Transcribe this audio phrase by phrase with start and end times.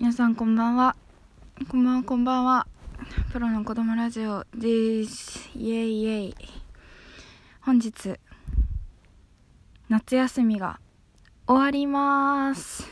[0.00, 0.96] 皆さんこんばんは。
[1.70, 2.66] こんばんはこんばんは。
[3.32, 5.50] プロの子供ラジオです。
[5.54, 6.34] イエイイエイ。
[7.60, 8.18] 本日
[9.90, 10.80] 夏休みが
[11.46, 12.88] 終わります。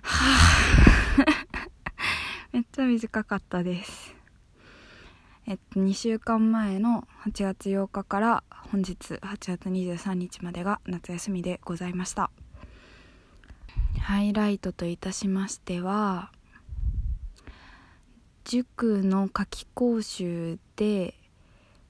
[0.00, 0.38] は
[1.18, 1.68] あ
[2.54, 4.16] めっちゃ短かったです。
[5.44, 12.30] えっと2週間前の8月8日から本日8月23日までが夏休みでございました。
[14.02, 16.32] ハイライトといたしましては
[18.44, 21.14] 塾の夏期講習で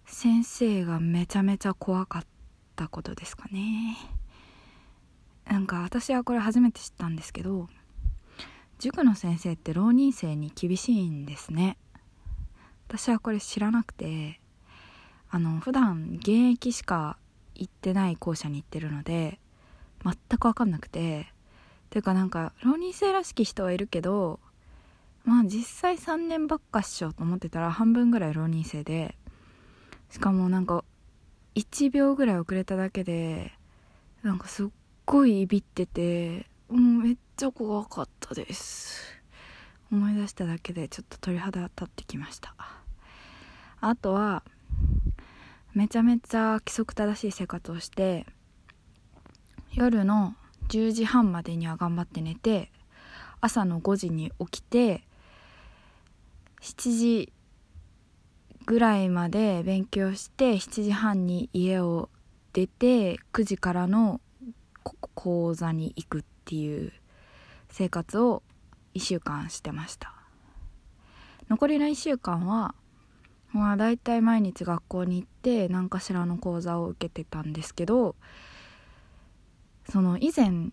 [0.04, 2.22] 先生がめちゃめちゃ怖かっ
[2.76, 3.96] たことですかね。
[5.46, 7.68] なんか私はこれ初めて知ったんですけど
[8.78, 11.78] 塾の先生って浪人生に厳しいんですね。
[12.88, 14.38] 私はこれ知らなくて
[15.30, 17.16] あの普段現役しか
[17.54, 19.40] 行ってない校舎に行ってるので
[20.04, 21.32] 全く分かんなくて
[21.92, 24.40] ていうかなんか浪人生らしき人はいるけど
[25.26, 29.14] まあ実際3年ばっかっしょと思ってたら半分ぐらい浪人生で
[30.08, 30.84] しかもなんか
[31.54, 33.52] 1秒ぐらい遅れただけで
[34.22, 34.68] なんかすっ
[35.04, 39.20] ごいいびっててもうめっちゃ怖かったです。
[39.92, 42.54] 思い出しただけでちょっと鳥肌立ってきました。
[43.82, 44.42] あとは
[45.74, 48.24] めちゃめちゃ規則正しい生活をして
[49.74, 50.34] 夜の
[50.72, 52.70] 10時半までには頑張って寝て
[53.42, 55.04] 朝の5時に起きて
[56.62, 57.32] 7時
[58.64, 62.08] ぐらいまで勉強して7時半に家を
[62.54, 64.22] 出て9時からの
[65.14, 66.90] 講座に行くっていう
[67.68, 68.42] 生活を
[68.94, 70.14] 1週間してました。
[71.50, 72.74] 残りの1週間は
[73.50, 78.16] まあ大体毎日学校に行って何かしらの講座を受けてたんですけど
[79.90, 80.70] その以前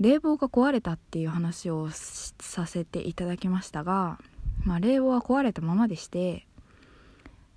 [0.00, 4.18] 冷房が壊れたっていう話をさせていただきましたが、
[4.64, 6.46] まあ、冷房は壊れたままでして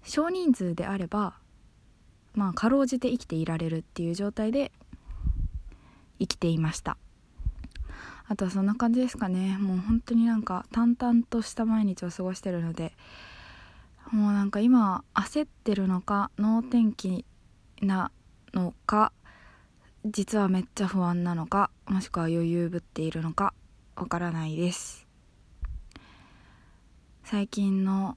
[0.03, 1.36] 少人数であれば
[2.34, 4.72] まあかろうじて生きていられるっていう状態で
[6.19, 6.97] 生きていました。
[8.28, 9.57] あとはそんな感じですかね。
[9.59, 12.94] もう本当になんか淡々とした毎日を過ごしてるので
[14.12, 17.25] もうなんか今焦ってるのか脳天気
[17.81, 18.12] な
[18.53, 19.12] のか
[20.07, 23.55] 実はめっちゃ不安なのかもしくは余裕ぶっているのか
[23.95, 25.07] わからないです。
[27.23, 28.16] 最近の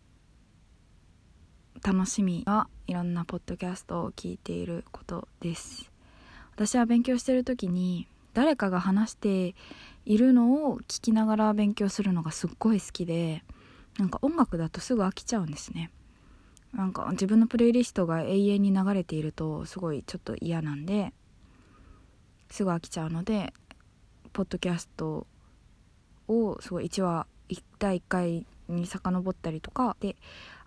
[1.82, 5.90] 楽しみはいろんなポッドキャストを聞いていることです。
[6.52, 9.54] 私は勉強してる時に誰かが話して
[10.04, 13.42] いるのを聞きながら勉強するのがすっごい好きで
[13.98, 15.90] なんか音楽だとすぐ飽きちゃうんですね。
[16.74, 21.14] なんか自分のプレイリストが永遠に流れているとすごいちょっと嫌なんで
[22.50, 23.52] すぐ飽きちゃうので
[24.32, 25.26] ポッドキャスト
[26.28, 27.26] をすごい1話
[27.78, 30.16] 第1回に遡ったりとかで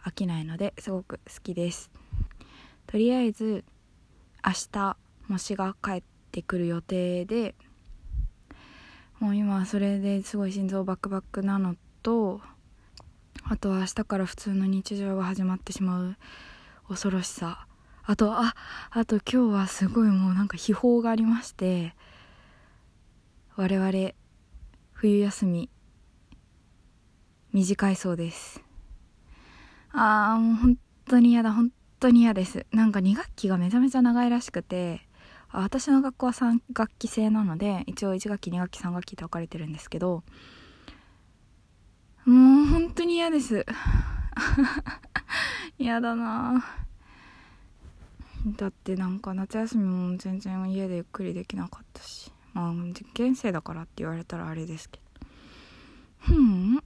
[0.04, 1.92] 飽きないのですごく好きです。
[2.88, 3.64] とりあえず
[4.46, 4.98] 明日
[5.28, 7.56] 模試が帰ってくる予定で
[9.20, 12.42] もう今それですごい心臓バクバクなのと
[13.44, 16.16] あとは明日から普通の日常が始まってしまう
[16.90, 17.68] 恐ろしさ
[18.04, 18.56] あとあ
[18.90, 21.94] あと今日はすごいもうなんか秘宝がありまして
[23.56, 24.12] 我々
[24.94, 25.70] 冬休み
[27.54, 28.64] 短いそうです。
[29.92, 32.66] ああもう本当に嫌だ本当に嫌です。
[32.72, 35.02] なんか2学期がめちゃめちゃ長いらしくて
[35.52, 40.24] 私の学校は3学期制なので一応1学期2学期3学期って分かれてるんですけど
[42.26, 43.66] もう本当に嫌です。
[45.78, 46.64] 嫌だな
[48.46, 52.32] だってなんか夏休みも全然家でゆっくりできなかったし。
[52.54, 55.28] まあ受験生だからって言われたらあれですけど。
[56.20, 56.84] ふん。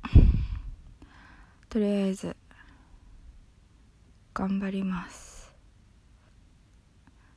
[1.70, 2.36] とりあえず
[4.34, 5.54] 頑張ります。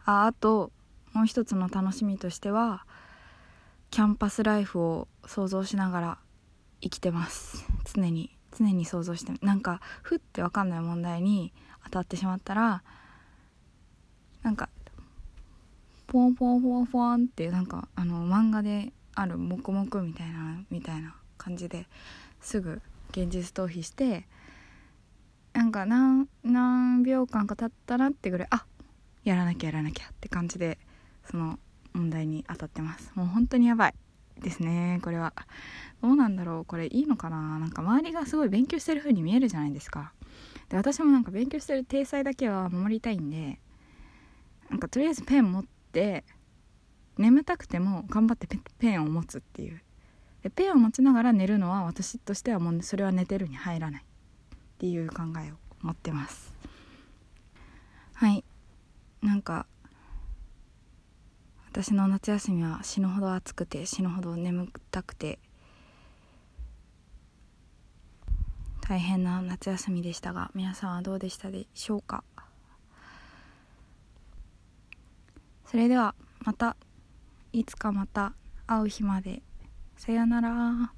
[0.04, 0.72] ああと
[1.12, 2.84] もう一つの楽しみとしては
[3.90, 6.18] キャンパスライフを想像しながら
[6.80, 7.66] 生きてます。
[7.94, 8.30] 常に。
[8.56, 11.52] 常に想像してなんかふって分かんない問題に
[11.84, 12.82] 当たってしまったら
[14.42, 14.68] なんか
[16.08, 21.86] ポンポンポンポンってなんかあの漫画である黙々みたいなみたいな感じで
[22.40, 24.26] すぐ現実逃避して
[25.52, 28.64] なんか何何秒間か経ったなってぐらいあ
[29.24, 30.78] やらなきゃやらなきゃって感じで
[31.30, 31.58] その
[31.92, 33.12] 問題に当たってます。
[33.14, 33.94] もう本当にやばい
[34.40, 35.00] ですね。
[35.02, 35.34] これは。
[36.00, 36.64] どうなんだろう。
[36.64, 37.58] これいいのかな。
[37.58, 40.12] なんか周りがすごい勉強してる風に見えるじゃないですか。
[40.68, 43.58] で私もなんか勉強してる体裁だけは守りたいんで
[44.70, 45.77] なんかとりあえずペン持って
[47.16, 48.46] 眠たくても頑張って
[48.78, 49.82] ペンを持つっていう。
[50.42, 56.54] でペンを持ちながら寝るのは私としてはもうそれは寝てるに入らないっていう考えを持ってます。
[58.14, 58.44] はい。
[59.20, 59.66] なんか
[61.70, 65.38] 私の夏休みは死ぬほど暑くて死ぬほど眠たくて
[68.80, 72.22] 大変な夏休みでしたが皆さんはどうでしたでしょうか？
[75.70, 76.14] それでは
[76.46, 76.78] また
[77.52, 78.32] いつかまた
[78.66, 79.42] 会う日まで。
[79.98, 80.97] さよなら。